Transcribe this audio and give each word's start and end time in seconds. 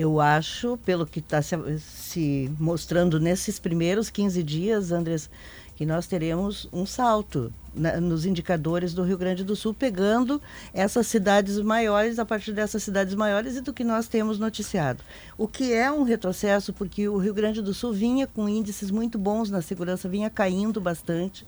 Eu 0.00 0.18
acho, 0.18 0.78
pelo 0.78 1.06
que 1.06 1.18
está 1.18 1.42
se, 1.42 1.54
se, 1.78 2.50
mostrando 2.58 3.20
nesses 3.20 3.58
primeiros 3.58 4.08
15 4.08 4.42
dias, 4.42 4.92
Andres, 4.92 5.28
que 5.76 5.84
nós 5.84 6.06
teremos 6.06 6.66
um 6.72 6.86
salto 6.86 7.52
na, 7.74 8.00
nos 8.00 8.24
indicadores 8.24 8.94
do 8.94 9.02
Rio 9.02 9.18
Grande 9.18 9.44
do 9.44 9.54
Sul, 9.54 9.74
pegando 9.74 10.40
essas 10.72 11.06
cidades 11.06 11.58
maiores, 11.58 12.18
a 12.18 12.24
partir 12.24 12.52
dessas 12.52 12.82
cidades 12.82 13.14
maiores 13.14 13.56
e 13.56 13.60
do 13.60 13.74
que 13.74 13.84
nós 13.84 14.08
temos 14.08 14.38
noticiado. 14.38 15.04
O 15.36 15.46
que 15.46 15.74
é 15.74 15.92
um 15.92 16.02
retrocesso, 16.02 16.72
porque 16.72 17.06
o 17.06 17.18
Rio 17.18 17.34
Grande 17.34 17.60
do 17.60 17.74
Sul 17.74 17.92
vinha 17.92 18.26
com 18.26 18.48
índices 18.48 18.90
muito 18.90 19.18
bons 19.18 19.50
na 19.50 19.60
segurança, 19.60 20.08
vinha 20.08 20.30
caindo 20.30 20.80
bastante 20.80 21.46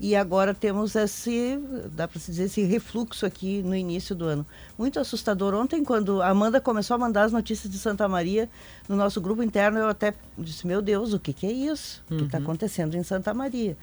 e 0.00 0.16
agora 0.16 0.54
temos 0.54 0.96
esse, 0.96 1.60
dá 1.92 2.08
para 2.08 2.18
se 2.18 2.30
dizer, 2.30 2.44
esse 2.44 2.62
refluxo 2.62 3.26
aqui 3.26 3.62
no 3.62 3.76
início 3.76 4.14
do 4.14 4.24
ano. 4.24 4.46
Muito 4.78 4.98
assustador. 4.98 5.52
Ontem, 5.52 5.84
quando 5.84 6.22
a 6.22 6.28
Amanda 6.28 6.58
começou 6.58 6.94
a 6.94 6.98
mandar 6.98 7.24
as 7.24 7.32
notícias 7.32 7.70
de 7.70 7.78
Santa 7.78 8.08
Maria 8.08 8.48
no 8.88 8.96
nosso 8.96 9.20
grupo 9.20 9.42
interno, 9.42 9.78
eu 9.78 9.88
até 9.88 10.14
disse, 10.38 10.66
meu 10.66 10.80
Deus, 10.80 11.12
o 11.12 11.20
que, 11.20 11.34
que 11.34 11.46
é 11.46 11.52
isso 11.52 12.02
tá 12.08 12.14
uhum. 12.14 12.20
que 12.20 12.24
está 12.24 12.38
acontecendo 12.38 12.96
em 12.96 13.02
Santa 13.02 13.34
Maria? 13.34 13.76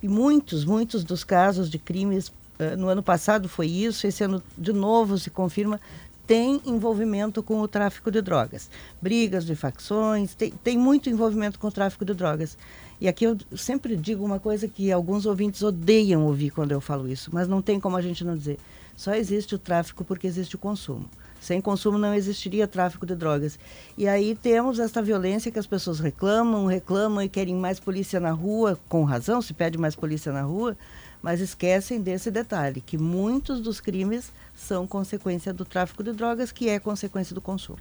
E 0.00 0.06
muitos, 0.06 0.64
muitos 0.64 1.02
dos 1.02 1.24
casos 1.24 1.68
de 1.68 1.78
crimes 1.78 2.28
uh, 2.28 2.76
no 2.78 2.88
ano 2.88 3.02
passado 3.02 3.48
foi 3.48 3.66
isso, 3.66 4.06
esse 4.06 4.22
ano 4.22 4.40
de 4.56 4.72
novo 4.72 5.18
se 5.18 5.28
confirma, 5.28 5.80
tem 6.24 6.60
envolvimento 6.64 7.42
com 7.42 7.60
o 7.60 7.66
tráfico 7.66 8.12
de 8.12 8.22
drogas. 8.22 8.70
Brigas 9.02 9.44
de 9.44 9.56
facções, 9.56 10.36
tem, 10.36 10.52
tem 10.62 10.78
muito 10.78 11.10
envolvimento 11.10 11.58
com 11.58 11.66
o 11.66 11.72
tráfico 11.72 12.04
de 12.04 12.14
drogas. 12.14 12.56
E 13.00 13.08
aqui 13.08 13.24
eu 13.24 13.36
sempre 13.56 13.96
digo 13.96 14.24
uma 14.24 14.38
coisa 14.38 14.68
que 14.68 14.90
alguns 14.90 15.26
ouvintes 15.26 15.62
odeiam 15.62 16.24
ouvir 16.24 16.50
quando 16.50 16.72
eu 16.72 16.80
falo 16.80 17.08
isso, 17.08 17.30
mas 17.32 17.48
não 17.48 17.60
tem 17.60 17.80
como 17.80 17.96
a 17.96 18.02
gente 18.02 18.24
não 18.24 18.36
dizer. 18.36 18.58
Só 18.96 19.14
existe 19.14 19.54
o 19.54 19.58
tráfico 19.58 20.04
porque 20.04 20.26
existe 20.26 20.54
o 20.54 20.58
consumo. 20.58 21.08
Sem 21.40 21.60
consumo 21.60 21.98
não 21.98 22.14
existiria 22.14 22.66
tráfico 22.66 23.04
de 23.04 23.14
drogas. 23.14 23.58
E 23.98 24.08
aí 24.08 24.34
temos 24.34 24.78
esta 24.78 25.02
violência 25.02 25.50
que 25.50 25.58
as 25.58 25.66
pessoas 25.66 26.00
reclamam, 26.00 26.64
reclamam 26.64 27.22
e 27.22 27.28
querem 27.28 27.54
mais 27.54 27.78
polícia 27.78 28.18
na 28.18 28.30
rua, 28.30 28.78
com 28.88 29.04
razão, 29.04 29.42
se 29.42 29.52
pede 29.52 29.76
mais 29.76 29.94
polícia 29.94 30.32
na 30.32 30.40
rua, 30.40 30.74
mas 31.20 31.40
esquecem 31.40 32.00
desse 32.00 32.30
detalhe, 32.30 32.80
que 32.80 32.96
muitos 32.96 33.60
dos 33.60 33.78
crimes 33.78 34.32
são 34.54 34.86
consequência 34.86 35.52
do 35.52 35.64
tráfico 35.64 36.02
de 36.02 36.12
drogas, 36.12 36.50
que 36.50 36.68
é 36.68 36.78
consequência 36.78 37.34
do 37.34 37.42
consumo. 37.42 37.78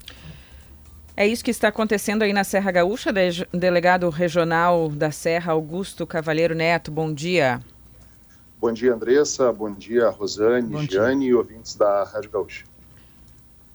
É 1.16 1.28
isso 1.28 1.44
que 1.44 1.52
está 1.52 1.68
acontecendo 1.68 2.24
aí 2.24 2.34
na 2.34 2.44
Serra 2.44 2.72
Gaúcha, 2.72 3.14
de, 3.14 3.48
delegado 3.54 4.10
regional 4.10 4.90
da 4.90 5.12
Serra, 5.12 5.54
Augusto 5.54 6.08
Cavalheiro 6.08 6.56
Neto. 6.56 6.92
Bom 6.92 7.14
dia. 7.14 7.62
Bom 8.60 8.74
dia, 8.74 8.94
Andressa. 8.94 9.54
Bom 9.54 9.72
dia, 9.72 10.10
Rosane, 10.10 10.70
Bom 10.70 10.82
Giane 10.82 11.28
e 11.28 11.36
ouvintes 11.36 11.76
da 11.76 12.04
Rádio 12.04 12.32
Gaúcha. 12.32 12.66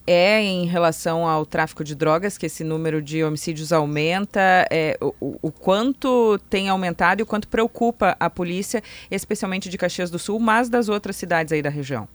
É 0.05 0.41
em 0.41 0.67
relação 0.67 1.29
ao 1.29 1.47
tráfico 1.47 1.85
de 1.85 1.95
drogas 1.95 2.37
que 2.37 2.47
esse 2.47 2.65
número 2.65 3.01
de 3.01 3.23
homicídios 3.23 3.73
aumenta? 3.73 4.67
É, 4.69 4.99
o, 5.01 5.37
o 5.43 5.53
quanto 5.53 6.41
tem 6.51 6.69
aumentado 6.69 7.21
e 7.21 7.23
o 7.23 7.27
quanto 7.27 7.47
preocupa 7.47 8.17
a 8.19 8.29
polícia, 8.29 8.83
especialmente 9.11 9.69
de 9.69 9.79
Caxias 9.79 10.11
do 10.11 10.19
Sul, 10.19 10.41
mas 10.41 10.69
das 10.69 10.89
outras 10.89 11.15
cidades 11.15 11.53
aí 11.53 11.63
da 11.63 11.71
região? 11.71 12.09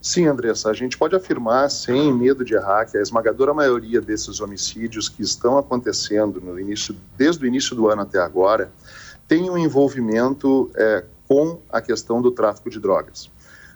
Sim, 0.00 0.26
Andressa, 0.26 0.70
a 0.70 0.72
gente 0.72 0.96
pode 0.96 1.16
afirmar, 1.16 1.68
sem 1.70 2.12
medo 2.14 2.44
de 2.44 2.54
errar, 2.54 2.86
que 2.86 2.96
a 2.96 3.02
esmagadora 3.02 3.52
maioria 3.52 4.00
desses 4.00 4.40
homicídios 4.40 5.08
que 5.08 5.22
estão 5.22 5.58
acontecendo 5.58 6.40
no 6.40 6.58
início, 6.58 6.94
desde 7.16 7.44
o 7.44 7.46
início 7.46 7.74
do 7.74 7.88
ano 7.88 8.02
até 8.02 8.20
agora, 8.20 8.70
tem 9.26 9.50
um 9.50 9.58
envolvimento 9.58 10.70
é, 10.76 11.04
com 11.26 11.60
a 11.68 11.80
questão 11.80 12.22
do 12.22 12.30
tráfico 12.30 12.70
de 12.70 12.78
drogas. 12.78 13.28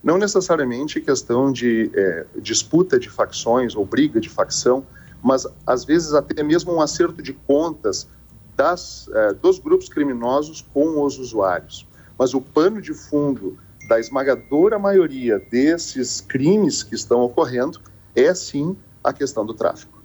Não 0.03 0.17
necessariamente 0.17 1.01
questão 1.01 1.53
de 1.53 1.91
é, 1.95 2.27
disputa 2.41 2.99
de 2.99 3.11
facções 3.11 3.75
ou 3.75 3.85
briga 3.85 4.21
de 4.21 4.29
facção, 4.29 4.87
mas 5.23 5.47
às 5.67 5.85
vezes 5.85 6.15
até 6.15 6.43
mesmo 6.43 6.73
um 6.73 6.81
acerto 6.81 7.23
de 7.23 7.33
contas 7.33 8.09
das, 8.57 9.09
é, 9.13 9.33
dos 9.35 9.59
grupos 9.59 9.89
criminosos 9.89 10.65
com 10.73 11.05
os 11.05 11.19
usuários. 11.19 11.87
Mas 12.19 12.33
o 12.33 12.41
pano 12.41 12.81
de 12.81 12.95
fundo 12.95 13.59
da 13.93 14.01
esmagadora 14.01 14.79
maioria 14.79 15.39
desses 15.39 16.23
crimes 16.23 16.83
que 16.83 16.95
estão 16.95 17.21
ocorrendo 17.21 17.79
é 18.17 18.35
sim 18.35 18.75
a 19.05 19.13
questão 19.13 19.45
do 19.45 19.53
tráfico. 19.53 20.03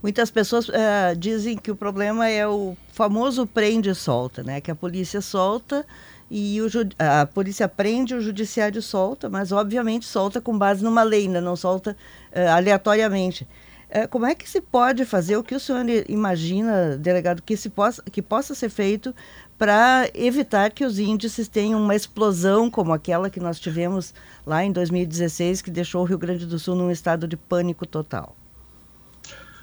Muitas 0.00 0.30
pessoas 0.30 0.68
uh, 0.68 1.16
dizem 1.18 1.56
que 1.56 1.70
o 1.70 1.74
problema 1.74 2.28
é 2.28 2.46
o 2.46 2.76
famoso 2.92 3.44
prende 3.44 3.90
e 3.90 3.94
solta, 3.94 4.44
né? 4.44 4.60
Que 4.60 4.70
a 4.70 4.74
polícia 4.74 5.20
solta 5.20 5.84
e 6.30 6.60
o, 6.60 6.66
a 6.96 7.26
polícia 7.26 7.66
prende, 7.66 8.14
o 8.14 8.20
judiciário 8.20 8.80
solta, 8.80 9.28
mas 9.28 9.50
obviamente 9.50 10.04
solta 10.04 10.40
com 10.40 10.56
base 10.56 10.84
numa 10.84 11.02
lei, 11.02 11.26
né? 11.26 11.40
não 11.40 11.56
solta 11.56 11.96
uh, 12.30 12.50
aleatoriamente. 12.50 13.48
Uh, 13.88 14.06
como 14.08 14.26
é 14.26 14.34
que 14.34 14.48
se 14.48 14.60
pode 14.60 15.04
fazer 15.04 15.36
o 15.36 15.42
que 15.42 15.54
o 15.54 15.60
senhor 15.60 15.84
imagina, 16.08 16.96
delegado, 16.96 17.42
que, 17.42 17.56
se 17.56 17.68
possa, 17.68 18.00
que 18.02 18.22
possa 18.22 18.54
ser 18.54 18.68
feito 18.68 19.12
para 19.58 20.08
evitar 20.14 20.70
que 20.70 20.84
os 20.84 20.98
índices 20.98 21.48
tenham 21.48 21.80
uma 21.80 21.94
explosão 21.94 22.70
como 22.70 22.92
aquela 22.92 23.30
que 23.30 23.38
nós 23.38 23.60
tivemos 23.60 24.12
lá 24.44 24.64
em 24.64 24.72
2016, 24.72 25.62
que 25.62 25.70
deixou 25.70 26.02
o 26.02 26.04
Rio 26.04 26.18
Grande 26.18 26.46
do 26.46 26.58
Sul 26.58 26.74
num 26.74 26.90
estado 26.90 27.28
de 27.28 27.36
pânico 27.36 27.86
total. 27.86 28.34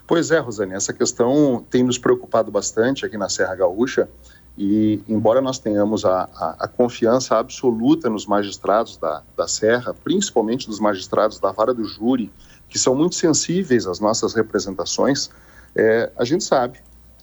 Pois 0.07 0.31
é, 0.31 0.40
Rosane, 0.40 0.74
essa 0.74 0.91
questão 0.94 1.66
tem 1.69 1.84
nos 1.84 1.97
preocupado 1.97 2.52
bastante 2.52 3.06
aqui 3.06 3.18
na 3.18 3.29
Serra 3.29 3.56
Gaúcha 3.56 4.09
e, 4.57 5.02
embora 5.07 5.41
nós 5.41 5.57
tenhamos 5.59 6.03
a, 6.03 6.29
a, 6.35 6.56
a 6.59 6.68
confiança 6.68 7.38
absoluta 7.38 8.09
nos 8.09 8.25
magistrados 8.25 8.97
da, 8.97 9.23
da 9.38 9.47
Serra, 9.47 9.94
principalmente 9.94 10.68
dos 10.68 10.79
magistrados 10.79 11.40
da 11.40 11.52
vara 11.52 11.73
do 11.73 11.85
júri, 11.85 12.31
que 12.68 12.78
são 12.78 12.96
muito 12.96 13.16
sensíveis 13.16 13.88
às 13.88 14.00
nossas 14.00 14.34
representações, 14.34 15.29
é, 15.75 16.12
a 16.18 16.25
gente 16.25 16.44
sabe 16.44 16.79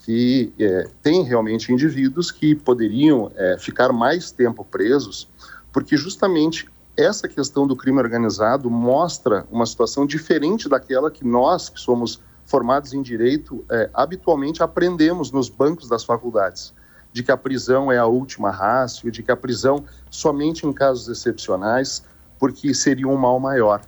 que 0.08 0.54
é, 0.58 0.88
tem 1.02 1.22
realmente 1.22 1.70
indivíduos 1.70 2.30
que 2.30 2.54
poderiam 2.54 3.30
é, 3.36 3.58
ficar 3.58 3.92
mais 3.92 4.30
tempo 4.30 4.64
presos, 4.64 5.28
porque 5.70 5.98
justamente 5.98 6.66
essa 6.96 7.28
questão 7.28 7.66
do 7.66 7.76
crime 7.76 7.98
organizado 7.98 8.70
mostra 8.70 9.46
uma 9.50 9.66
situação 9.66 10.06
diferente 10.06 10.66
daquela 10.66 11.10
que 11.10 11.26
nós, 11.26 11.68
que 11.68 11.78
somos 11.78 12.22
formados 12.46 12.94
em 12.94 13.02
direito, 13.02 13.62
é, 13.70 13.90
habitualmente 13.92 14.62
aprendemos 14.62 15.30
nos 15.30 15.50
bancos 15.50 15.90
das 15.90 16.04
faculdades, 16.04 16.72
de 17.12 17.22
que 17.22 17.30
a 17.30 17.36
prisão 17.36 17.92
é 17.92 17.98
a 17.98 18.06
última 18.06 18.50
rácio, 18.50 19.10
de 19.10 19.22
que 19.22 19.30
a 19.30 19.36
prisão 19.36 19.84
somente 20.10 20.66
em 20.66 20.72
casos 20.72 21.06
excepcionais, 21.06 22.02
porque 22.38 22.72
seria 22.72 23.06
um 23.08 23.16
mal 23.18 23.38
maior. 23.38 23.82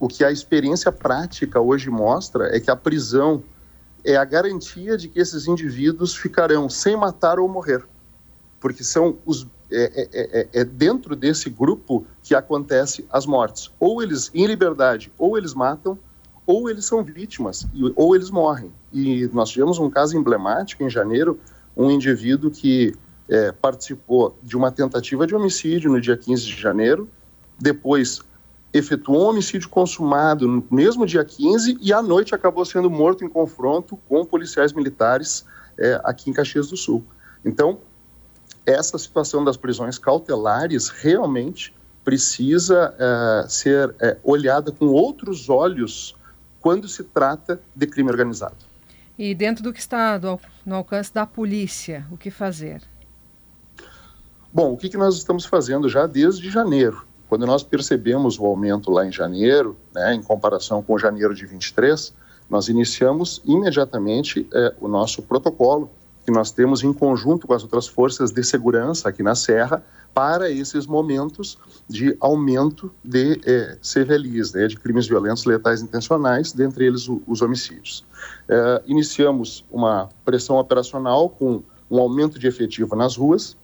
O 0.00 0.08
que 0.08 0.24
a 0.24 0.32
experiência 0.32 0.90
prática 0.90 1.60
hoje 1.60 1.90
mostra 1.90 2.56
é 2.56 2.58
que 2.58 2.70
a 2.70 2.76
prisão 2.76 3.42
é 4.08 4.16
a 4.16 4.24
garantia 4.24 4.96
de 4.96 5.06
que 5.06 5.20
esses 5.20 5.46
indivíduos 5.46 6.16
ficarão 6.16 6.68
sem 6.70 6.96
matar 6.96 7.38
ou 7.38 7.46
morrer, 7.46 7.84
porque 8.58 8.82
são 8.82 9.18
os 9.26 9.46
é, 9.70 10.02
é, 10.02 10.08
é, 10.40 10.48
é, 10.60 10.64
dentro 10.64 11.14
desse 11.14 11.50
grupo 11.50 12.06
que 12.22 12.34
acontece 12.34 13.04
as 13.10 13.26
mortes. 13.26 13.70
Ou 13.78 14.02
eles 14.02 14.30
em 14.32 14.46
liberdade, 14.46 15.12
ou 15.18 15.36
eles 15.36 15.52
matam, 15.52 15.98
ou 16.46 16.70
eles 16.70 16.86
são 16.86 17.04
vítimas, 17.04 17.66
ou 17.94 18.16
eles 18.16 18.30
morrem. 18.30 18.72
E 18.90 19.28
nós 19.30 19.50
tivemos 19.50 19.78
um 19.78 19.90
caso 19.90 20.16
emblemático 20.16 20.82
em 20.82 20.88
janeiro, 20.88 21.38
um 21.76 21.90
indivíduo 21.90 22.50
que 22.50 22.94
é, 23.28 23.52
participou 23.52 24.34
de 24.42 24.56
uma 24.56 24.72
tentativa 24.72 25.26
de 25.26 25.34
homicídio 25.34 25.92
no 25.92 26.00
dia 26.00 26.16
15 26.16 26.46
de 26.46 26.58
janeiro, 26.58 27.06
depois 27.58 28.22
efetuou 28.72 29.26
um 29.26 29.28
homicídio 29.30 29.68
consumado 29.68 30.46
no 30.46 30.64
mesmo 30.70 31.06
dia 31.06 31.24
15 31.24 31.78
e 31.80 31.92
à 31.92 32.02
noite 32.02 32.34
acabou 32.34 32.64
sendo 32.64 32.90
morto 32.90 33.24
em 33.24 33.28
confronto 33.28 33.98
com 34.08 34.24
policiais 34.24 34.72
militares 34.72 35.44
é, 35.78 36.00
aqui 36.04 36.30
em 36.30 36.32
Caxias 36.32 36.68
do 36.68 36.76
Sul. 36.76 37.04
Então, 37.44 37.78
essa 38.66 38.98
situação 38.98 39.42
das 39.42 39.56
prisões 39.56 39.98
cautelares 39.98 40.88
realmente 40.88 41.74
precisa 42.04 42.94
é, 42.98 43.48
ser 43.48 43.94
é, 44.00 44.18
olhada 44.22 44.70
com 44.72 44.86
outros 44.86 45.48
olhos 45.48 46.14
quando 46.60 46.88
se 46.88 47.04
trata 47.04 47.60
de 47.74 47.86
crime 47.86 48.10
organizado. 48.10 48.56
E 49.18 49.34
dentro 49.34 49.64
do 49.64 49.72
que 49.72 49.80
está 49.80 50.18
do, 50.18 50.38
no 50.64 50.76
alcance 50.76 51.12
da 51.12 51.26
polícia, 51.26 52.06
o 52.10 52.16
que 52.16 52.30
fazer? 52.30 52.82
Bom, 54.52 54.72
o 54.72 54.76
que, 54.76 54.88
que 54.88 54.96
nós 54.96 55.16
estamos 55.16 55.44
fazendo 55.44 55.88
já 55.88 56.06
desde 56.06 56.50
janeiro? 56.50 57.07
Quando 57.28 57.46
nós 57.46 57.62
percebemos 57.62 58.38
o 58.38 58.46
aumento 58.46 58.90
lá 58.90 59.06
em 59.06 59.12
janeiro, 59.12 59.76
né, 59.94 60.14
em 60.14 60.22
comparação 60.22 60.82
com 60.82 60.98
janeiro 60.98 61.34
de 61.34 61.44
23, 61.44 62.14
nós 62.48 62.68
iniciamos 62.68 63.42
imediatamente 63.44 64.48
é, 64.52 64.74
o 64.80 64.88
nosso 64.88 65.22
protocolo 65.22 65.90
que 66.24 66.32
nós 66.32 66.50
temos 66.50 66.82
em 66.82 66.92
conjunto 66.92 67.46
com 67.46 67.54
as 67.54 67.62
outras 67.62 67.86
forças 67.86 68.30
de 68.30 68.42
segurança 68.42 69.08
aqui 69.08 69.22
na 69.22 69.34
Serra 69.34 69.82
para 70.12 70.50
esses 70.50 70.86
momentos 70.86 71.58
de 71.88 72.16
aumento 72.20 72.90
de 73.04 73.40
é, 73.46 73.78
CVLIs, 73.82 74.52
né, 74.52 74.66
de 74.66 74.76
crimes 74.76 75.06
violentos 75.06 75.44
letais 75.44 75.80
intencionais, 75.80 76.52
dentre 76.52 76.86
eles 76.86 77.08
o, 77.08 77.22
os 77.26 77.40
homicídios. 77.40 78.04
É, 78.48 78.82
iniciamos 78.86 79.64
uma 79.70 80.08
pressão 80.24 80.58
operacional 80.58 81.28
com 81.28 81.62
um 81.90 81.98
aumento 81.98 82.38
de 82.38 82.46
efetivo 82.46 82.94
nas 82.94 83.16
ruas, 83.16 83.56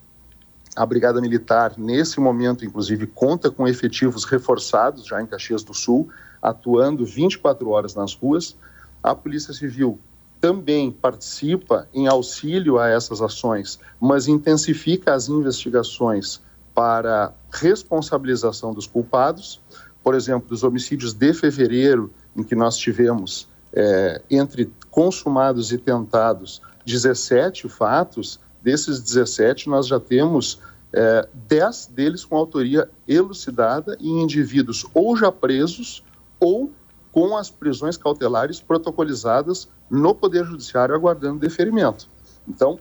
a 0.77 0.85
Brigada 0.85 1.21
Militar, 1.21 1.75
nesse 1.77 2.19
momento, 2.19 2.65
inclusive, 2.65 3.07
conta 3.07 3.51
com 3.51 3.69
efetivos 3.69 4.25
reforçados 4.25 5.07
já 5.07 5.23
em 5.23 5.27
Caxias 5.27 5.63
do 5.63 5.73
Sul, 5.73 6.09
atuando 6.43 7.05
24 7.05 7.69
horas 7.71 7.95
nas 7.95 8.15
ruas. 8.15 8.57
A 9.03 9.15
Polícia 9.15 9.55
Civil 9.55 9.99
também 10.41 10.91
participa 10.91 11.89
em 11.95 12.07
auxílio 12.07 12.79
a 12.79 12.89
essas 12.89 13.23
ações, 13.23 13.79
mas 14.01 14.29
intensifica 14.29 15.15
as 15.15 15.29
investigações 15.29 16.41
para 16.75 17.33
responsabilização 17.51 18.75
dos 18.75 18.87
culpados. 18.87 19.61
Por 20.03 20.15
exemplo, 20.15 20.49
dos 20.49 20.65
homicídios 20.65 21.15
de 21.15 21.33
fevereiro, 21.33 22.13
em 22.37 22.43
que 22.43 22.55
nós 22.55 22.77
tivemos, 22.77 23.49
é, 23.73 24.21
entre 24.31 24.71
consumados 24.91 25.73
e 25.73 25.79
tentados, 25.79 26.61
17 26.85 27.69
fatos, 27.69 28.39
desses 28.65 28.99
17 28.99 29.69
nós 29.69 29.87
já 29.87 30.01
temos 30.01 30.59
é, 30.91 31.29
10 31.49 31.87
deles 31.89 32.25
com 32.25 32.37
autoria 32.37 32.89
elucidada 33.07 33.97
em 34.01 34.23
indivíduos 34.23 34.87
ou 34.95 35.15
já 35.17 35.31
presos 35.31 36.03
ou 36.41 36.73
com 37.13 37.37
as 37.37 37.51
prisões 37.51 37.97
cautelares 37.99 38.61
protocolizadas 38.61 39.69
no 39.91 40.15
Poder 40.15 40.45
Judiciário 40.47 40.95
aguardando 40.95 41.39
deferimento. 41.39 42.09
Então, 42.49 42.81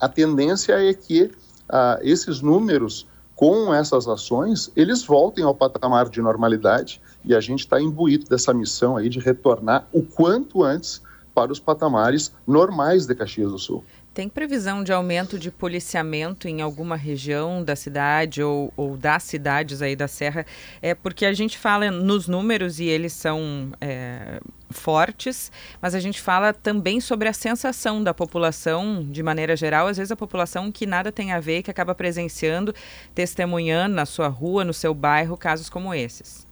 a 0.00 0.08
tendência 0.08 0.72
é 0.72 0.92
que 0.94 1.30
ah, 1.68 1.98
esses 2.02 2.40
números, 2.40 3.06
com 3.34 3.72
essas 3.74 4.08
ações, 4.08 4.72
eles 4.74 5.04
voltem 5.04 5.44
ao 5.44 5.54
patamar 5.54 6.08
de 6.08 6.22
normalidade 6.22 7.00
e 7.24 7.34
a 7.34 7.40
gente 7.40 7.60
está 7.60 7.80
imbuído 7.80 8.26
dessa 8.26 8.54
missão 8.54 8.96
aí 8.96 9.08
de 9.08 9.18
retornar 9.18 9.86
o 9.92 10.02
quanto 10.02 10.64
antes 10.64 11.02
para 11.34 11.52
os 11.52 11.60
patamares 11.60 12.32
normais 12.46 13.04
de 13.04 13.14
Caxias 13.14 13.52
do 13.52 13.58
Sul. 13.58 13.84
Tem 14.16 14.30
previsão 14.30 14.82
de 14.82 14.94
aumento 14.94 15.38
de 15.38 15.50
policiamento 15.50 16.48
em 16.48 16.62
alguma 16.62 16.96
região 16.96 17.62
da 17.62 17.76
cidade 17.76 18.42
ou, 18.42 18.72
ou 18.74 18.96
das 18.96 19.22
cidades 19.24 19.82
aí 19.82 19.94
da 19.94 20.08
Serra? 20.08 20.46
É 20.80 20.94
porque 20.94 21.26
a 21.26 21.34
gente 21.34 21.58
fala 21.58 21.90
nos 21.90 22.26
números 22.26 22.80
e 22.80 22.86
eles 22.86 23.12
são 23.12 23.72
é, 23.78 24.40
fortes, 24.70 25.52
mas 25.82 25.94
a 25.94 26.00
gente 26.00 26.18
fala 26.18 26.54
também 26.54 26.98
sobre 26.98 27.28
a 27.28 27.32
sensação 27.34 28.02
da 28.02 28.14
população, 28.14 29.06
de 29.06 29.22
maneira 29.22 29.54
geral, 29.54 29.86
às 29.86 29.98
vezes 29.98 30.10
a 30.10 30.16
população 30.16 30.72
que 30.72 30.86
nada 30.86 31.12
tem 31.12 31.32
a 31.32 31.38
ver, 31.38 31.62
que 31.62 31.70
acaba 31.70 31.94
presenciando, 31.94 32.74
testemunhando 33.14 33.96
na 33.96 34.06
sua 34.06 34.28
rua, 34.28 34.64
no 34.64 34.72
seu 34.72 34.94
bairro, 34.94 35.36
casos 35.36 35.68
como 35.68 35.92
esses. 35.92 36.46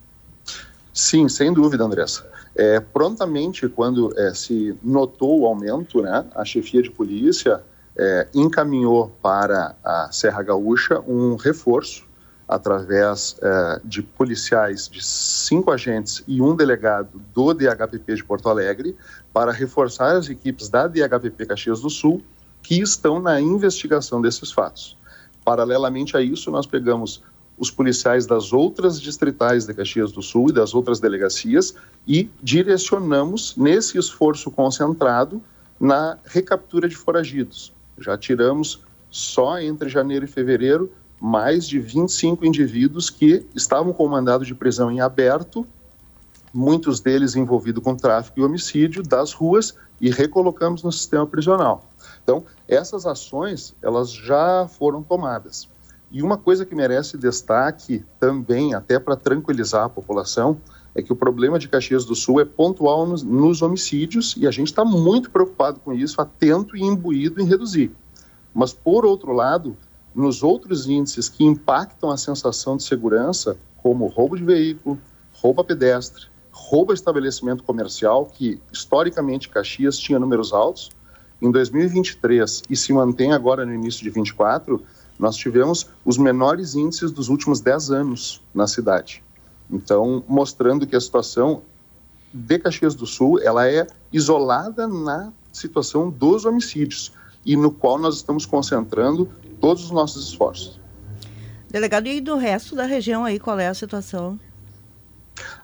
Sim, 0.93 1.31
sem 1.31 1.51
dúvida, 1.51 1.83
Andressa. 1.83 2.34
É, 2.57 2.79
prontamente, 2.79 3.69
quando 3.69 4.13
é, 4.17 4.33
se 4.33 4.77
notou 4.83 5.41
o 5.41 5.47
aumento, 5.47 6.01
né, 6.01 6.25
a 6.35 6.45
chefia 6.45 6.83
de 6.83 6.91
polícia 6.91 7.63
é, 7.97 8.29
encaminhou 8.35 9.09
para 9.21 9.75
a 9.85 10.09
Serra 10.13 10.43
Gaúcha 10.43 11.01
um 11.01 11.37
reforço 11.37 12.07
através 12.47 13.37
é, 13.43 13.81
de 13.85 14.03
policiais 14.03 14.89
de 14.89 15.05
cinco 15.05 15.71
agentes 15.71 16.23
e 16.29 16.41
um 16.41 16.55
delegado 16.55 17.21
do 17.33 17.55
DHPP 17.55 18.17
de 18.17 18.25
Porto 18.25 18.49
Alegre 18.49 18.97
para 19.33 19.51
reforçar 19.51 20.17
as 20.17 20.29
equipes 20.29 20.69
da 20.69 20.87
DHPP 20.87 21.47
Caxias 21.47 21.81
do 21.81 21.91
Sul 21.91 22.23
que 22.63 22.81
estão 22.81 23.21
na 23.21 23.41
investigação 23.41 24.21
desses 24.21 24.53
fatos. 24.53 24.97
Paralelamente 25.45 26.17
a 26.17 26.21
isso, 26.21 26.51
nós 26.51 26.67
pegamos 26.67 27.23
os 27.57 27.71
policiais 27.71 28.27
das 28.27 28.53
outras 28.53 29.01
distritais 29.01 29.65
de 29.67 29.75
Caxias 29.75 30.13
do 30.13 30.23
Sul 30.23 30.51
e 30.51 30.53
das 30.53 30.75
outras 30.75 31.01
delegacias 31.01 31.75
e 32.07 32.29
direcionamos 32.43 33.57
nesse 33.57 33.97
esforço 33.99 34.51
concentrado 34.51 35.41
na 35.79 36.19
recaptura 36.25 36.89
de 36.89 36.97
foragidos. 36.97 37.73
Já 37.99 38.19
tiramos 38.19 38.83
só 39.11 39.61
entre 39.61 39.89
janeiro 39.89 40.25
e 40.25 40.29
fevereiro 40.29 40.91
mais 41.21 41.67
de 41.67 41.79
25 41.79 42.45
indivíduos 42.45 43.09
que 43.09 43.47
estavam 43.55 43.93
com 43.93 44.07
mandado 44.09 44.45
de 44.45 44.55
prisão 44.55 44.91
em 44.91 45.01
aberto, 45.01 45.67
muitos 46.53 47.01
deles 47.01 47.35
envolvidos 47.35 47.83
com 47.83 47.97
tráfico 47.97 48.41
e 48.41 48.43
homicídio 48.43 49.03
das 49.03 49.33
ruas 49.33 49.75
e 50.01 50.11
recolocamos 50.11 50.83
no 50.83 50.93
sistema 50.93 51.27
prisional. 51.27 51.89
Então, 52.23 52.45
essas 52.69 53.07
ações, 53.07 53.75
elas 53.81 54.11
já 54.11 54.67
foram 54.69 55.03
tomadas. 55.03 55.69
E 56.15 56.23
uma 56.23 56.39
coisa 56.39 56.65
que 56.65 56.77
merece 56.77 57.19
destaque 57.19 58.05
também, 58.21 58.73
até 58.73 59.01
para 59.01 59.17
tranquilizar 59.17 59.87
a 59.87 59.89
população, 59.89 60.61
é 60.95 61.03
que 61.03 61.13
o 61.13 61.17
problema 61.17 61.59
de 61.59 61.69
Caxias 61.69 62.05
do 62.05 62.15
Sul 62.15 62.41
é 62.41 62.45
pontual 62.45 63.05
nos, 63.05 63.25
nos 63.25 63.63
homicídios 63.63 64.37
e 64.39 64.47
a 64.47 64.51
gente 64.53 64.69
está 64.69 64.85
muito 64.85 65.29
preocupado 65.29 65.81
com 65.81 65.93
isso, 65.93 66.21
atento 66.21 66.77
e 66.77 66.85
imbuído 66.85 67.43
em 67.43 67.47
reduzir. 67.47 67.91
Mas, 68.55 68.73
por 68.73 69.05
outro 69.05 69.33
lado, 69.33 69.77
nos 70.15 70.45
outros 70.45 70.87
índices 70.87 71.29
que 71.29 71.43
impactam 71.43 72.13
a 72.13 72.17
sensação 72.17 72.77
de 72.77 72.85
segurança, 72.85 73.57
como 73.83 74.07
roubo 74.07 74.37
de 74.37 74.45
veículo, 74.45 74.97
roubo 75.33 75.63
a 75.63 75.65
pedestre, 75.65 76.27
roubo 76.53 76.93
a 76.93 76.95
estabelecimento 76.95 77.65
comercial, 77.65 78.27
que 78.27 78.63
historicamente 78.73 79.49
Caxias 79.49 79.99
tinha 79.99 80.21
números 80.21 80.53
altos, 80.53 80.93
em 81.43 81.51
2023 81.51 82.63
e 82.71 82.77
se 82.77 82.93
mantém 82.93 83.33
agora 83.33 83.67
no 83.67 83.75
início 83.75 83.99
de 83.99 84.11
2024, 84.11 84.81
nós 85.19 85.37
tivemos 85.37 85.89
os 86.05 86.19
menores 86.19 86.75
índices 86.75 87.11
dos 87.11 87.29
últimos 87.29 87.61
10 87.61 87.91
anos 87.91 88.43
na 88.55 88.67
cidade. 88.67 89.23
Então, 89.71 90.23
mostrando 90.29 90.87
que 90.87 90.97
a 90.97 91.01
situação 91.01 91.63
de 92.33 92.59
Caxias 92.59 92.95
do 92.95 93.07
Sul, 93.07 93.41
ela 93.41 93.69
é 93.69 93.87
isolada 94.13 94.89
na 94.89 95.33
situação 95.53 96.11
dos 96.11 96.45
homicídios 96.45 97.13
e 97.47 97.57
no 97.57 97.71
qual 97.71 97.99
nós 97.99 98.17
estamos 98.17 98.45
concentrando 98.45 99.29
todos 99.61 99.85
os 99.85 99.91
nossos 99.91 100.29
esforços. 100.29 100.81
Delegado, 101.71 102.07
e 102.07 102.21
do 102.21 102.37
resto 102.37 102.75
da 102.75 102.85
região 102.85 103.25
aí, 103.25 103.39
qual 103.39 103.59
é 103.59 103.69
a 103.69 103.75
situação? 103.75 104.39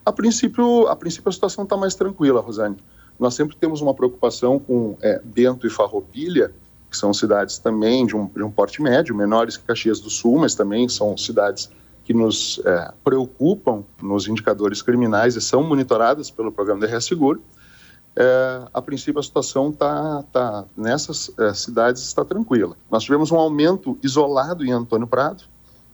A 0.05 0.13
princípio, 0.13 0.87
a 0.89 0.97
princípio 0.97 1.29
a 1.29 1.33
situação 1.33 1.65
está 1.65 1.77
mais 1.77 1.95
tranquila, 1.95 2.41
Rosane. 2.41 2.77
Nós 3.19 3.35
sempre 3.35 3.57
temos 3.57 3.81
uma 3.81 3.95
preocupação 3.95 4.59
com 4.59 4.97
é, 5.01 5.21
Bento 5.23 5.67
e 5.67 5.71
Farroupilha, 5.71 6.53
que 6.91 6.97
são 6.97 7.15
cidades 7.15 7.59
também 7.59 8.05
de 8.05 8.17
um, 8.17 8.27
de 8.27 8.43
um 8.43 8.51
porte 8.51 8.83
médio, 8.83 9.15
menores 9.15 9.57
que 9.57 9.65
Caxias 9.65 10.01
do 10.01 10.11
Sul, 10.11 10.41
mas 10.41 10.55
também 10.55 10.89
são 10.89 11.17
cidades 11.17 11.71
que 12.05 12.13
nos 12.13 12.61
é, 12.65 12.93
preocupam 13.05 13.85
nos 14.03 14.27
indicadores 14.27 14.83
criminais 14.83 15.37
e 15.37 15.41
são 15.41 15.63
monitoradas 15.63 16.31
pelo 16.31 16.51
programa 16.51 16.85
DRS 16.85 17.05
Seguro. 17.05 17.41
É, 18.17 18.63
a 18.75 18.83
princípio 18.83 19.21
a 19.21 19.23
situação 19.23 19.71
tá, 19.71 20.25
tá 20.33 20.65
nessas 20.77 21.31
é, 21.39 21.55
cidades 21.55 22.03
está 22.03 22.25
tranquila. 22.25 22.77
Nós 22.91 23.05
tivemos 23.05 23.31
um 23.31 23.37
aumento 23.37 23.97
isolado 24.03 24.65
em 24.65 24.73
Antônio 24.73 25.07
Prado, 25.07 25.45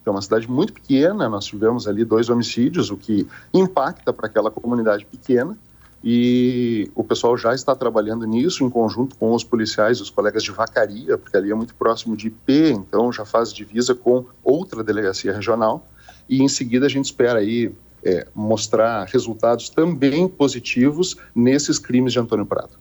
que 0.02 0.08
é 0.08 0.10
uma 0.10 0.22
cidade 0.22 0.50
muito 0.50 0.72
pequena, 0.72 1.28
nós 1.28 1.44
tivemos 1.44 1.86
ali 1.86 2.04
dois 2.04 2.30
homicídios, 2.30 2.90
o 2.90 2.96
que 2.96 3.26
impacta 3.52 4.12
para 4.12 4.26
aquela 4.26 4.50
comunidade 4.50 5.04
pequena, 5.04 5.58
e 6.08 6.88
o 6.94 7.02
pessoal 7.02 7.36
já 7.36 7.52
está 7.52 7.74
trabalhando 7.74 8.24
nisso 8.28 8.62
em 8.62 8.70
conjunto 8.70 9.16
com 9.16 9.34
os 9.34 9.42
policiais, 9.42 10.00
os 10.00 10.08
colegas 10.08 10.44
de 10.44 10.52
Vacaria, 10.52 11.18
porque 11.18 11.36
ali 11.36 11.50
é 11.50 11.54
muito 11.54 11.74
próximo 11.74 12.16
de 12.16 12.28
IP, 12.28 12.70
então 12.70 13.12
já 13.12 13.24
faz 13.24 13.52
divisa 13.52 13.92
com 13.92 14.24
outra 14.44 14.84
delegacia 14.84 15.32
regional. 15.32 15.84
E 16.28 16.44
em 16.44 16.48
seguida 16.48 16.86
a 16.86 16.88
gente 16.88 17.06
espera 17.06 17.40
aí 17.40 17.74
é, 18.04 18.24
mostrar 18.32 19.04
resultados 19.06 19.68
também 19.68 20.28
positivos 20.28 21.16
nesses 21.34 21.76
crimes 21.76 22.12
de 22.12 22.20
Antônio 22.20 22.46
Prado. 22.46 22.78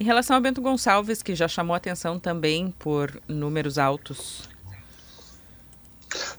Em 0.00 0.04
relação 0.04 0.34
a 0.34 0.40
Bento 0.40 0.62
Gonçalves, 0.62 1.22
que 1.22 1.34
já 1.34 1.48
chamou 1.48 1.76
atenção 1.76 2.18
também 2.18 2.74
por 2.78 3.20
números 3.28 3.76
altos. 3.76 4.48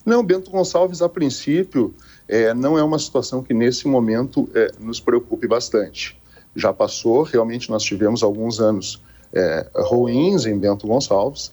Não, 0.03 0.23
Bento 0.23 0.49
Gonçalves, 0.49 1.03
a 1.03 1.07
princípio, 1.07 1.93
é, 2.27 2.55
não 2.55 2.75
é 2.75 2.83
uma 2.83 2.97
situação 2.97 3.43
que 3.43 3.53
nesse 3.53 3.87
momento 3.87 4.49
é, 4.55 4.71
nos 4.79 4.99
preocupe 4.99 5.47
bastante 5.47 6.22
já 6.55 6.74
passou. 6.74 7.24
Realmente 7.24 7.69
nós 7.69 7.83
tivemos 7.83 8.24
alguns 8.24 8.60
anos 8.60 9.01
é, 9.33 9.67
ruins 9.75 10.45
em 10.45 10.57
Bento 10.57 10.88
Gonçalves, 10.88 11.51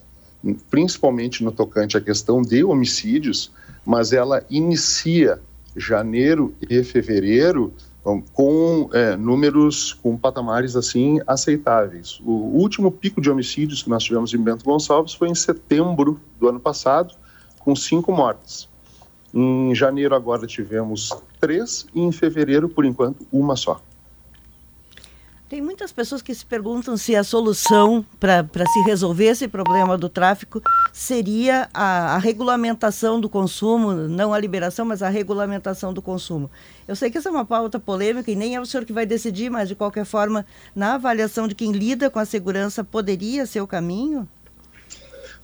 principalmente 0.71 1.43
no 1.45 1.53
tocante 1.53 1.97
à 1.97 2.01
questão 2.01 2.43
de 2.43 2.65
homicídios, 2.65 3.53
mas 3.85 4.13
ela 4.13 4.45
inicia 4.51 5.41
janeiro 5.77 6.55
e 6.69 6.83
fevereiro 6.83 7.73
com 8.33 8.89
é, 8.93 9.15
números, 9.15 9.93
com 9.93 10.17
patamares 10.17 10.75
assim 10.75 11.21
aceitáveis. 11.27 12.21
O 12.25 12.33
último 12.33 12.91
pico 12.91 13.21
de 13.21 13.31
homicídios 13.31 13.83
que 13.83 13.91
nós 13.91 14.03
tivemos 14.03 14.33
em 14.33 14.39
Bento 14.39 14.65
Gonçalves 14.65 15.13
foi 15.13 15.29
em 15.29 15.35
setembro 15.35 16.19
do 16.39 16.49
ano 16.49 16.59
passado, 16.59 17.15
com 17.59 17.77
cinco 17.77 18.11
mortes. 18.11 18.69
Em 19.33 19.75
janeiro 19.75 20.15
agora 20.15 20.47
tivemos 20.47 21.15
três 21.39 21.87
e 21.95 22.01
em 22.01 22.11
fevereiro, 22.11 22.69
por 22.69 22.85
enquanto, 22.85 23.27
uma 23.31 23.55
só. 23.55 23.81
Tem 25.51 25.61
muitas 25.61 25.91
pessoas 25.91 26.23
que 26.23 26.33
se 26.33 26.47
perguntam 26.47 26.97
se 26.97 27.17
a 27.17 27.25
solução 27.25 28.07
para 28.21 28.47
se 28.73 28.83
resolver 28.83 29.25
esse 29.25 29.49
problema 29.49 29.99
do 29.99 30.09
tráfico 30.09 30.63
seria 30.93 31.69
a, 31.75 32.15
a, 32.15 32.19
regulamentação 32.19 33.21
do 33.21 33.29
consumo, 33.29 33.93
não 33.93 34.33
a 34.33 34.39
liberação, 34.39 34.87
mas 34.87 35.03
a 35.03 35.09
regulamentação 35.09 35.93
do 35.93 36.01
consumo. 36.01 36.49
Eu 36.87 36.95
sei 36.95 37.11
que 37.11 37.19
essa 37.19 37.29
é 37.29 37.33
uma 37.33 37.45
pauta 37.45 37.81
polêmica 37.81 38.31
e 38.31 38.37
nem 38.37 38.55
é 38.55 38.61
o 38.61 38.65
senhor 38.65 38.85
que 38.85 38.93
vai 38.93 39.05
decidir, 39.05 39.51
mas 39.51 39.69
de 39.69 39.75
qualquer 39.75 40.05
forma, 40.05 40.47
na 40.73 40.95
avaliação 40.95 41.49
de 41.49 41.57
quem 41.57 41.73
lida 41.73 42.09
com 42.09 42.21
a 42.21 42.25
segurança, 42.25 42.85
poderia 42.85 43.45
ser 43.45 43.61
o 43.61 43.67
caminho? 43.67 44.29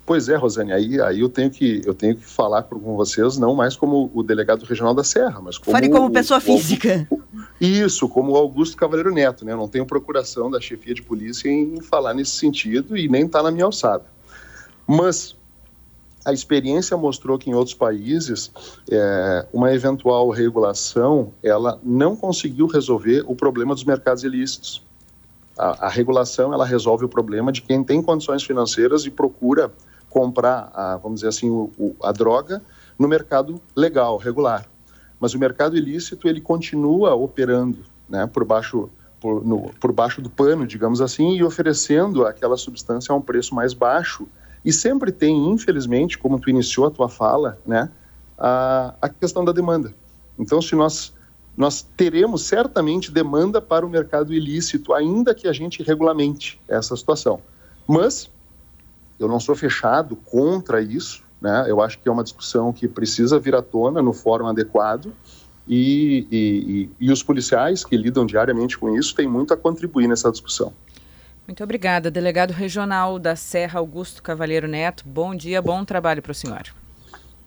Pois 0.06 0.28
é, 0.28 0.36
Rosane, 0.36 0.72
aí, 0.72 1.00
aí 1.00 1.18
eu, 1.18 1.28
tenho 1.28 1.50
que, 1.50 1.82
eu 1.84 1.92
tenho 1.92 2.14
que 2.14 2.24
falar 2.24 2.62
com 2.62 2.94
vocês, 2.94 3.36
não 3.38 3.56
mais 3.56 3.74
como 3.74 4.08
o 4.14 4.22
delegado 4.22 4.64
regional 4.64 4.94
da 4.94 5.02
Serra, 5.02 5.40
mas 5.42 5.58
como. 5.58 5.72
Fale 5.72 5.88
como 5.88 6.08
pessoa 6.12 6.38
física. 6.40 7.08
O, 7.10 7.20
isso, 7.60 8.08
como 8.08 8.32
o 8.32 8.36
Augusto 8.36 8.76
Cavaleiro 8.76 9.12
Neto, 9.12 9.44
né? 9.44 9.52
Eu 9.52 9.56
não 9.56 9.68
tenho 9.68 9.86
procuração 9.86 10.50
da 10.50 10.60
chefia 10.60 10.94
de 10.94 11.02
polícia 11.02 11.48
em 11.48 11.80
falar 11.80 12.12
nesse 12.12 12.32
sentido 12.32 12.96
e 12.96 13.08
nem 13.08 13.24
está 13.24 13.42
na 13.42 13.50
minha 13.50 13.64
alçada. 13.64 14.04
Mas 14.86 15.34
a 16.24 16.32
experiência 16.32 16.96
mostrou 16.96 17.38
que 17.38 17.48
em 17.48 17.54
outros 17.54 17.74
países 17.74 18.50
é, 18.90 19.46
uma 19.52 19.72
eventual 19.72 20.28
regulação 20.28 21.32
ela 21.42 21.80
não 21.82 22.16
conseguiu 22.16 22.66
resolver 22.66 23.24
o 23.26 23.34
problema 23.34 23.74
dos 23.74 23.84
mercados 23.84 24.24
ilícitos. 24.24 24.84
A, 25.56 25.86
a 25.86 25.88
regulação 25.88 26.52
ela 26.52 26.66
resolve 26.66 27.04
o 27.04 27.08
problema 27.08 27.50
de 27.50 27.62
quem 27.62 27.82
tem 27.82 28.02
condições 28.02 28.42
financeiras 28.42 29.06
e 29.06 29.10
procura 29.10 29.72
comprar, 30.10 30.70
a, 30.74 30.96
vamos 30.96 31.20
dizer 31.20 31.28
assim, 31.28 31.48
o, 31.48 31.70
o, 31.78 31.96
a 32.02 32.12
droga 32.12 32.60
no 32.98 33.06
mercado 33.06 33.60
legal, 33.74 34.16
regular. 34.16 34.66
Mas 35.18 35.34
o 35.34 35.38
mercado 35.38 35.76
ilícito 35.76 36.28
ele 36.28 36.40
continua 36.40 37.14
operando, 37.14 37.78
né, 38.08 38.26
por 38.26 38.44
baixo 38.44 38.90
por, 39.20 39.44
no, 39.44 39.70
por 39.80 39.92
baixo 39.92 40.20
do 40.20 40.28
pano, 40.28 40.66
digamos 40.66 41.00
assim, 41.00 41.36
e 41.36 41.42
oferecendo 41.42 42.26
aquela 42.26 42.56
substância 42.56 43.12
a 43.12 43.16
um 43.16 43.20
preço 43.20 43.54
mais 43.54 43.72
baixo. 43.72 44.28
E 44.64 44.72
sempre 44.72 45.10
tem, 45.10 45.48
infelizmente, 45.48 46.18
como 46.18 46.38
tu 46.38 46.50
iniciou 46.50 46.86
a 46.86 46.90
tua 46.90 47.08
fala, 47.08 47.58
né, 47.66 47.90
a, 48.36 48.94
a 49.00 49.08
questão 49.08 49.44
da 49.44 49.52
demanda. 49.52 49.94
Então, 50.38 50.60
se 50.60 50.74
nós 50.74 51.14
nós 51.56 51.80
teremos 51.96 52.42
certamente 52.42 53.10
demanda 53.10 53.62
para 53.62 53.86
o 53.86 53.88
mercado 53.88 54.34
ilícito, 54.34 54.92
ainda 54.92 55.34
que 55.34 55.48
a 55.48 55.52
gente 55.52 55.82
regulamente 55.82 56.60
essa 56.68 56.94
situação. 56.94 57.40
Mas 57.88 58.30
eu 59.18 59.26
não 59.26 59.40
sou 59.40 59.56
fechado 59.56 60.16
contra 60.16 60.82
isso, 60.82 61.24
né? 61.40 61.64
Eu 61.68 61.80
acho 61.80 61.98
que 61.98 62.08
é 62.08 62.12
uma 62.12 62.22
discussão 62.24 62.72
que 62.72 62.88
precisa 62.88 63.38
vir 63.38 63.54
à 63.54 63.62
tona 63.62 64.02
no 64.02 64.12
fórum 64.12 64.46
adequado 64.46 65.12
e, 65.66 66.26
e, 66.30 66.38
e, 66.38 66.90
e 67.00 67.12
os 67.12 67.22
policiais 67.22 67.84
que 67.84 67.96
lidam 67.96 68.24
diariamente 68.24 68.78
com 68.78 68.96
isso 68.96 69.14
têm 69.14 69.28
muito 69.28 69.52
a 69.52 69.56
contribuir 69.56 70.06
nessa 70.08 70.30
discussão. 70.30 70.72
Muito 71.46 71.62
obrigada, 71.62 72.10
delegado 72.10 72.50
regional 72.50 73.18
da 73.18 73.36
Serra 73.36 73.78
Augusto 73.78 74.22
Cavalheiro 74.22 74.66
Neto. 74.66 75.04
Bom 75.06 75.34
dia, 75.34 75.62
bom 75.62 75.84
trabalho 75.84 76.20
para 76.20 76.32
o 76.32 76.34
senhor. 76.34 76.62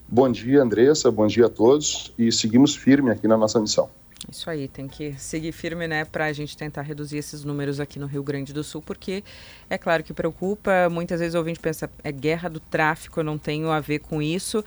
Bom 0.08 0.31
dia, 0.31 0.62
Andressa, 0.62 1.12
bom 1.12 1.27
dia 1.27 1.48
a 1.48 1.50
todos 1.50 2.13
e 2.17 2.31
seguimos 2.31 2.75
firme 2.75 3.12
aqui 3.12 3.27
na 3.27 3.38
nossa 3.38 3.60
missão. 3.60 3.89
Isso 4.28 4.50
aí, 4.50 4.68
tem 4.68 4.88
que 4.88 5.14
seguir 5.14 5.52
firme, 5.52 5.88
né, 5.88 6.04
para 6.04 6.26
a 6.26 6.34
gente 6.34 6.58
tentar 6.58 6.82
reduzir 6.82 7.18
esses 7.18 7.44
números 7.44 7.80
aqui 7.80 7.98
no 7.98 8.06
Rio 8.06 8.22
Grande 8.22 8.52
do 8.52 8.64
Sul, 8.64 8.82
porque 8.82 9.24
é 9.70 9.78
claro 9.78 10.04
que 10.04 10.14
preocupa. 10.14 10.90
Muitas 10.90 11.20
vezes 11.20 11.36
o 11.36 11.38
ouvinte 11.38 11.60
pensa, 11.60 11.90
é 12.04 12.12
guerra 12.12 12.50
do 12.50 12.60
tráfico, 12.60 13.20
eu 13.22 13.24
não 13.24 13.38
tenho 13.38 13.72
a 13.72 13.80
ver 13.80 14.00
com 14.00 14.22
isso. 14.22 14.64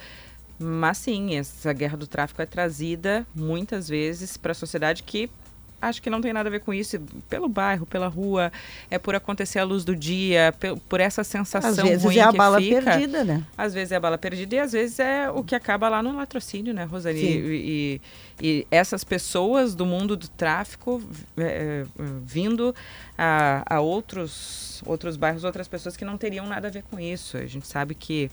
Mas 0.58 0.98
sim, 0.98 1.36
essa 1.36 1.72
guerra 1.72 1.96
do 1.96 2.06
tráfico 2.06 2.40
é 2.40 2.46
trazida 2.46 3.26
muitas 3.34 3.88
vezes 3.88 4.36
para 4.36 4.52
a 4.52 4.54
sociedade 4.54 5.02
que 5.02 5.28
acho 5.82 6.00
que 6.00 6.08
não 6.08 6.20
tem 6.20 6.32
nada 6.32 6.48
a 6.48 6.52
ver 6.52 6.60
com 6.60 6.72
isso. 6.72 6.98
Pelo 7.28 7.48
bairro, 7.48 7.84
pela 7.84 8.06
rua, 8.06 8.52
é 8.88 8.98
por 8.98 9.16
acontecer 9.16 9.58
à 9.58 9.64
luz 9.64 9.84
do 9.84 9.96
dia, 9.96 10.54
por 10.88 11.00
essa 11.00 11.24
sensação 11.24 11.70
às 11.70 11.76
vezes 11.76 12.04
ruim 12.04 12.18
é 12.18 12.22
a 12.22 12.30
bala 12.30 12.58
fica. 12.58 12.82
perdida, 12.82 13.24
né? 13.24 13.42
Às 13.58 13.74
vezes 13.74 13.90
é 13.90 13.96
a 13.96 14.00
bala 14.00 14.16
perdida 14.16 14.54
e 14.54 14.58
às 14.60 14.72
vezes 14.72 15.00
é 15.00 15.28
o 15.28 15.42
que 15.42 15.56
acaba 15.56 15.88
lá 15.88 16.00
no 16.02 16.16
latrocínio, 16.16 16.72
né, 16.72 16.84
Rosane? 16.84 17.18
E, 17.18 18.00
e, 18.40 18.46
e, 18.46 18.66
essas 18.70 19.02
pessoas 19.02 19.74
do 19.74 19.84
mundo 19.84 20.16
do 20.16 20.28
tráfico 20.28 21.02
é, 21.36 21.42
é, 21.42 21.84
vindo 22.24 22.74
a, 23.18 23.64
a 23.66 23.80
outros, 23.80 24.82
outros 24.86 25.16
bairros, 25.16 25.42
outras 25.42 25.66
pessoas 25.66 25.96
que 25.96 26.04
não 26.04 26.16
teriam 26.16 26.46
nada 26.46 26.68
a 26.68 26.70
ver 26.70 26.84
com 26.88 27.00
isso. 27.00 27.36
A 27.36 27.46
gente 27.46 27.66
sabe 27.66 27.94
que 27.94 28.30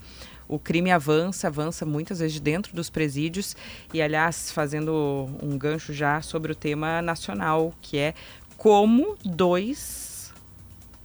o 0.49 0.57
crime 0.57 0.89
avança, 0.89 1.47
avança 1.47 1.85
muitas 1.85 2.19
vezes 2.19 2.39
dentro 2.39 2.75
dos 2.75 2.89
presídios. 2.89 3.55
E, 3.93 4.01
aliás, 4.01 4.51
fazendo 4.51 5.29
um 5.41 5.55
gancho 5.55 5.93
já 5.93 6.23
sobre 6.23 6.51
o 6.51 6.55
tema 6.55 7.03
nacional, 7.03 7.71
que 7.79 7.99
é 7.99 8.15
como 8.57 9.15
dois 9.23 10.33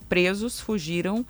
presos 0.09 0.59
fugiram 0.59 1.23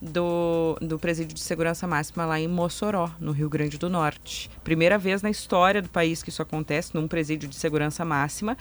do, 0.00 0.78
do 0.80 0.96
presídio 0.96 1.34
de 1.34 1.40
segurança 1.40 1.88
máxima 1.88 2.24
lá 2.24 2.38
em 2.38 2.46
Mossoró, 2.46 3.10
no 3.18 3.32
Rio 3.32 3.48
Grande 3.48 3.76
do 3.76 3.90
Norte. 3.90 4.48
Primeira 4.62 4.96
vez 4.96 5.20
na 5.20 5.30
história 5.30 5.82
do 5.82 5.88
país 5.88 6.22
que 6.22 6.30
isso 6.30 6.42
acontece, 6.42 6.94
num 6.94 7.08
presídio 7.08 7.48
de 7.48 7.56
segurança 7.56 8.04
máxima. 8.04 8.56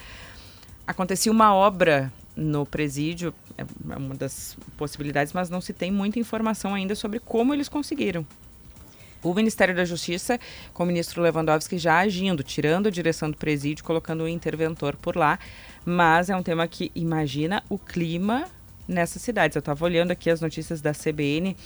Acontecia 0.88 1.31
uma 1.31 1.53
obra 1.53 2.12
no 2.35 2.65
presídio, 2.65 3.33
é 3.55 3.95
uma 3.95 4.15
das 4.15 4.57
possibilidades, 4.75 5.31
mas 5.31 5.47
não 5.47 5.62
se 5.62 5.74
tem 5.74 5.91
muita 5.91 6.17
informação 6.17 6.74
ainda 6.74 6.95
sobre 6.95 7.19
como 7.19 7.53
eles 7.53 7.69
conseguiram 7.69 8.25
o 9.25 9.34
Ministério 9.34 9.75
da 9.75 9.84
Justiça, 9.84 10.39
com 10.72 10.84
o 10.84 10.86
ministro 10.86 11.22
Lewandowski 11.22 11.79
já 11.79 11.98
agindo, 11.98 12.44
tirando 12.44 12.88
a 12.88 12.91
direção 12.91 13.29
do 13.29 13.36
presídio, 13.36 13.84
colocando 13.84 14.24
um 14.24 14.27
interventor 14.27 14.96
por 14.96 15.15
lá. 15.15 15.39
Mas 15.84 16.29
é 16.29 16.36
um 16.36 16.44
tema 16.44 16.67
que 16.67 16.91
imagina 16.94 17.63
o 17.67 17.77
clima 17.77 18.46
nessas 18.88 19.22
cidades. 19.24 19.55
Eu 19.55 19.60
estava 19.60 19.84
olhando 19.84 20.12
aqui 20.12 20.29
as 20.29 20.41
notícias 20.41 20.79
da 20.79 20.91
CBN. 20.91 21.58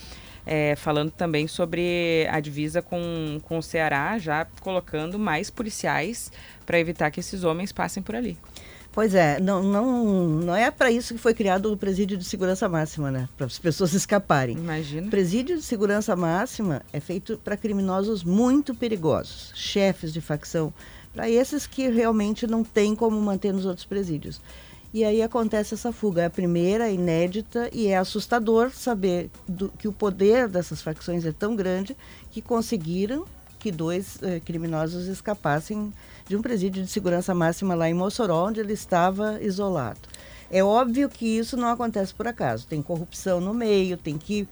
É, 0.45 0.75
falando 0.77 1.11
também 1.11 1.47
sobre 1.47 2.25
a 2.31 2.39
divisa 2.39 2.81
com, 2.81 3.39
com 3.43 3.57
o 3.59 3.61
Ceará, 3.61 4.17
já 4.17 4.47
colocando 4.61 5.19
mais 5.19 5.49
policiais 5.49 6.31
para 6.65 6.79
evitar 6.79 7.11
que 7.11 7.19
esses 7.19 7.43
homens 7.43 7.71
passem 7.71 8.01
por 8.01 8.15
ali. 8.15 8.35
Pois 8.91 9.13
é, 9.13 9.39
não, 9.39 9.61
não, 9.61 10.05
não 10.05 10.55
é 10.55 10.71
para 10.71 10.91
isso 10.91 11.13
que 11.13 11.19
foi 11.19 11.33
criado 11.33 11.71
o 11.71 11.77
presídio 11.77 12.17
de 12.17 12.25
segurança 12.25 12.67
máxima, 12.67 13.11
né? 13.11 13.29
Para 13.37 13.45
as 13.45 13.59
pessoas 13.59 13.93
escaparem. 13.93 14.57
Imagina. 14.57 15.07
O 15.07 15.09
presídio 15.09 15.57
de 15.57 15.63
segurança 15.63 16.15
máxima 16.15 16.81
é 16.91 16.99
feito 16.99 17.39
para 17.43 17.55
criminosos 17.55 18.23
muito 18.23 18.73
perigosos, 18.73 19.51
chefes 19.55 20.11
de 20.11 20.21
facção, 20.21 20.73
para 21.13 21.29
esses 21.29 21.67
que 21.67 21.87
realmente 21.87 22.47
não 22.47 22.63
tem 22.63 22.95
como 22.95 23.19
manter 23.21 23.53
nos 23.53 23.65
outros 23.65 23.85
presídios. 23.85 24.41
E 24.91 25.03
aí 25.03 25.21
acontece 25.21 25.75
essa 25.75 25.91
fuga, 25.91 26.23
é 26.23 26.25
a 26.25 26.31
primeira, 26.31 26.89
inédita, 26.89 27.69
e 27.71 27.87
é 27.87 27.97
assustador 27.97 28.71
saber 28.71 29.29
do, 29.47 29.69
que 29.69 29.87
o 29.87 29.93
poder 29.93 30.47
dessas 30.47 30.81
facções 30.81 31.25
é 31.25 31.31
tão 31.31 31.55
grande 31.55 31.95
que 32.31 32.41
conseguiram 32.41 33.25
que 33.59 33.71
dois 33.71 34.17
eh, 34.23 34.39
criminosos 34.39 35.07
escapassem 35.07 35.93
de 36.27 36.35
um 36.35 36.41
presídio 36.41 36.83
de 36.83 36.89
segurança 36.89 37.35
máxima 37.35 37.75
lá 37.75 37.89
em 37.89 37.93
Mossoró, 37.93 38.47
onde 38.47 38.59
ele 38.59 38.73
estava 38.73 39.41
isolado. 39.41 39.99
É 40.49 40.63
óbvio 40.63 41.09
que 41.09 41.25
isso 41.25 41.55
não 41.57 41.67
acontece 41.67 42.13
por 42.13 42.27
acaso. 42.27 42.65
Tem 42.65 42.81
corrupção 42.81 43.39
no 43.39 43.53
meio, 43.53 43.97
tem 43.97 44.17
que 44.17 44.47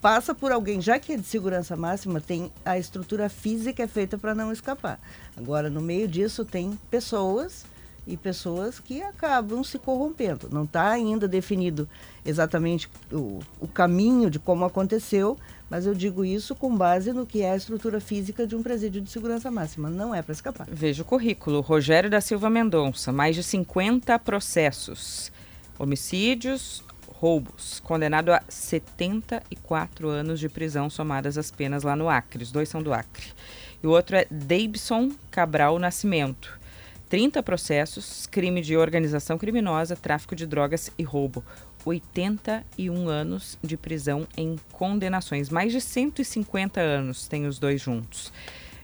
passa 0.00 0.34
por 0.34 0.50
alguém, 0.50 0.80
já 0.80 0.98
que 0.98 1.12
é 1.12 1.16
de 1.16 1.24
segurança 1.24 1.76
máxima, 1.76 2.20
tem 2.20 2.52
a 2.64 2.76
estrutura 2.76 3.28
física 3.28 3.84
é 3.84 3.86
feita 3.86 4.18
para 4.18 4.34
não 4.34 4.52
escapar. 4.52 5.00
Agora, 5.36 5.70
no 5.70 5.80
meio 5.80 6.08
disso, 6.08 6.44
tem 6.44 6.78
pessoas 6.90 7.64
e 8.04 8.16
pessoas 8.16 8.80
que 8.80 9.00
acabam 9.00 9.62
se 9.62 9.78
corrompendo. 9.78 10.48
Não 10.50 10.64
está 10.64 10.90
ainda 10.90 11.28
definido 11.28 11.88
exatamente 12.24 12.90
o, 13.12 13.38
o 13.60 13.68
caminho 13.68 14.28
de 14.28 14.40
como 14.40 14.64
aconteceu, 14.64 15.38
mas 15.72 15.86
eu 15.86 15.94
digo 15.94 16.22
isso 16.22 16.54
com 16.54 16.76
base 16.76 17.14
no 17.14 17.24
que 17.24 17.40
é 17.40 17.52
a 17.52 17.56
estrutura 17.56 17.98
física 17.98 18.46
de 18.46 18.54
um 18.54 18.62
presídio 18.62 19.00
de 19.00 19.10
segurança 19.10 19.50
máxima. 19.50 19.88
Não 19.88 20.14
é 20.14 20.20
para 20.20 20.34
escapar. 20.34 20.66
Veja 20.70 21.00
o 21.00 21.06
currículo. 21.06 21.62
Rogério 21.62 22.10
da 22.10 22.20
Silva 22.20 22.50
Mendonça, 22.50 23.10
mais 23.10 23.34
de 23.34 23.42
50 23.42 24.18
processos. 24.18 25.32
Homicídios, 25.78 26.84
roubos. 27.08 27.80
Condenado 27.80 28.34
a 28.34 28.42
74 28.50 30.10
anos 30.10 30.38
de 30.38 30.50
prisão 30.50 30.90
somadas 30.90 31.38
as 31.38 31.50
penas 31.50 31.84
lá 31.84 31.96
no 31.96 32.10
Acre. 32.10 32.42
Os 32.42 32.52
dois 32.52 32.68
são 32.68 32.82
do 32.82 32.92
Acre. 32.92 33.32
E 33.82 33.86
o 33.86 33.90
outro 33.92 34.14
é 34.14 34.26
Davidson 34.30 35.10
Cabral 35.30 35.78
Nascimento. 35.78 36.60
30 37.12 37.42
processos, 37.42 38.26
crime 38.26 38.60
de 38.60 38.74
organização 38.74 39.36
criminosa, 39.36 39.94
tráfico 39.96 40.34
de 40.34 40.46
drogas 40.46 40.90
e 40.98 41.02
roubo. 41.02 41.42
81 41.84 43.08
anos 43.08 43.58
de 43.62 43.76
prisão 43.76 44.26
em 44.36 44.56
condenações. 44.72 45.48
Mais 45.48 45.72
de 45.72 45.80
150 45.80 46.80
anos 46.80 47.26
tem 47.26 47.46
os 47.46 47.58
dois 47.58 47.80
juntos 47.80 48.32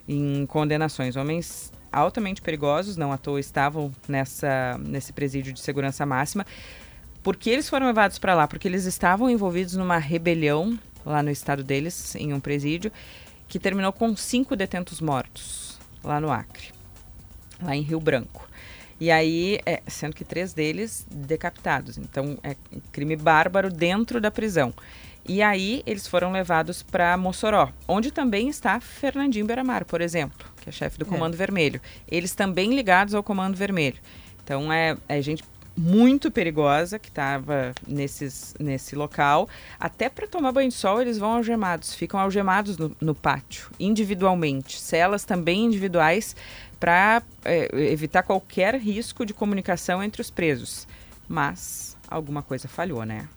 em 0.08 0.46
condenações. 0.46 1.16
Homens 1.16 1.72
altamente 1.92 2.42
perigosos, 2.42 2.96
não 2.96 3.12
à 3.12 3.18
toa 3.18 3.40
estavam 3.40 3.92
nessa, 4.06 4.78
nesse 4.78 5.12
presídio 5.12 5.52
de 5.52 5.60
segurança 5.60 6.04
máxima. 6.04 6.46
Por 7.22 7.36
que 7.36 7.50
eles 7.50 7.68
foram 7.68 7.86
levados 7.86 8.18
para 8.18 8.34
lá? 8.34 8.46
Porque 8.46 8.68
eles 8.68 8.84
estavam 8.84 9.28
envolvidos 9.28 9.74
numa 9.74 9.98
rebelião 9.98 10.78
lá 11.04 11.22
no 11.22 11.30
estado 11.30 11.62
deles, 11.64 12.14
em 12.14 12.32
um 12.32 12.40
presídio, 12.40 12.92
que 13.46 13.58
terminou 13.58 13.92
com 13.92 14.14
cinco 14.16 14.54
detentos 14.54 15.00
mortos 15.00 15.78
lá 16.04 16.20
no 16.20 16.30
Acre, 16.30 16.72
lá 17.62 17.74
em 17.74 17.82
Rio 17.82 18.00
Branco. 18.00 18.48
E 19.00 19.10
aí, 19.10 19.60
é, 19.64 19.80
sendo 19.86 20.14
que 20.14 20.24
três 20.24 20.52
deles 20.52 21.06
decapitados. 21.10 21.98
Então, 21.98 22.36
é 22.42 22.56
crime 22.90 23.16
bárbaro 23.16 23.70
dentro 23.70 24.20
da 24.20 24.30
prisão. 24.30 24.74
E 25.28 25.42
aí, 25.42 25.82
eles 25.86 26.06
foram 26.06 26.32
levados 26.32 26.82
para 26.82 27.16
Mossoró, 27.16 27.70
onde 27.86 28.10
também 28.10 28.48
está 28.48 28.80
Fernandinho 28.80 29.46
Beramar, 29.46 29.84
por 29.84 30.00
exemplo, 30.00 30.48
que 30.60 30.68
é 30.68 30.72
chefe 30.72 30.98
do 30.98 31.04
é. 31.04 31.08
Comando 31.08 31.34
é. 31.34 31.36
Vermelho. 31.36 31.80
Eles 32.10 32.34
também 32.34 32.74
ligados 32.74 33.14
ao 33.14 33.22
Comando 33.22 33.56
Vermelho. 33.56 33.98
Então, 34.42 34.72
é, 34.72 34.96
é, 35.08 35.20
gente 35.20 35.44
muito 35.78 36.30
perigosa 36.30 36.98
que 36.98 37.08
estava 37.08 37.72
nesse 37.86 38.96
local. 38.96 39.48
Até 39.78 40.08
para 40.08 40.26
tomar 40.26 40.50
banho 40.50 40.68
de 40.68 40.74
sol, 40.74 41.00
eles 41.00 41.18
vão 41.18 41.34
algemados, 41.34 41.94
ficam 41.94 42.18
algemados 42.18 42.76
no, 42.76 42.94
no 43.00 43.14
pátio, 43.14 43.70
individualmente. 43.78 44.80
Celas 44.80 45.24
também 45.24 45.66
individuais 45.66 46.34
para 46.78 47.22
é, 47.44 47.68
evitar 47.90 48.22
qualquer 48.22 48.74
risco 48.76 49.24
de 49.26 49.34
comunicação 49.34 50.02
entre 50.02 50.20
os 50.20 50.30
presos. 50.30 50.86
Mas 51.28 51.96
alguma 52.08 52.42
coisa 52.42 52.68
falhou, 52.68 53.04
né? 53.04 53.28